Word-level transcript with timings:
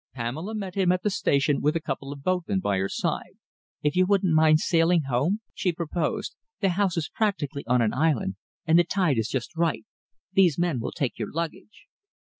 Pamela 0.15 0.55
met 0.55 0.73
him 0.73 0.91
at 0.91 1.03
the 1.03 1.11
station 1.11 1.61
with 1.61 1.75
a 1.75 1.79
couple 1.79 2.11
of 2.11 2.23
boatmen 2.23 2.59
by 2.59 2.79
her 2.79 2.89
side. 2.89 3.37
"If 3.83 3.95
you 3.95 4.07
wouldn't 4.07 4.33
mind 4.33 4.59
sailing 4.59 5.03
home?" 5.03 5.41
she 5.53 5.71
proposed. 5.71 6.33
"The 6.59 6.69
house 6.69 6.97
is 6.97 7.07
practically 7.13 7.63
on 7.67 7.83
an 7.83 7.93
island, 7.93 8.37
and 8.65 8.79
the 8.79 8.83
tide 8.83 9.19
is 9.19 9.29
just 9.29 9.55
right. 9.55 9.85
These 10.33 10.57
men 10.57 10.79
will 10.79 10.91
take 10.91 11.19
your 11.19 11.31
luggage." 11.31 11.85